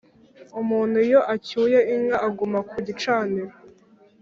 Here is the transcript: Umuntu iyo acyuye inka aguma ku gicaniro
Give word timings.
Umuntu 0.61 0.97
iyo 1.07 1.19
acyuye 1.33 1.79
inka 1.93 2.17
aguma 2.27 2.59
ku 2.69 2.75
gicaniro 2.85 3.53